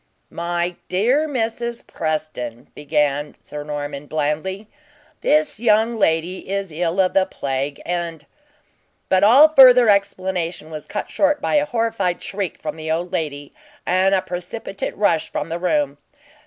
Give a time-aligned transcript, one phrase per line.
[0.31, 1.85] "My dear Mrs.
[1.85, 4.67] Preston," began Sir Norman blandly,
[5.21, 8.25] "this young lady is ill of the plague, and"
[9.09, 13.53] But all further explanation was cut short by a horrified shriek from the old lady,
[13.85, 15.99] and a precipitate rush from the room.